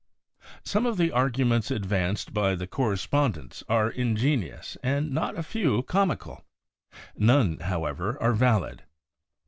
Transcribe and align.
Some 0.63 0.87
of 0.87 0.97
the 0.97 1.11
arguments 1.11 1.69
advanced 1.69 2.33
by 2.33 2.55
the 2.55 2.65
correspondents 2.65 3.63
are 3.69 3.91
ingenious 3.91 4.75
and 4.81 5.11
not 5.11 5.37
a 5.37 5.43
few 5.43 5.83
comical. 5.83 6.43
None, 7.15 7.59
how 7.59 7.85
ever, 7.85 8.19
are 8.19 8.33
valid. 8.33 8.81